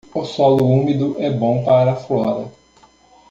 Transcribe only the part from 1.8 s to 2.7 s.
a flora.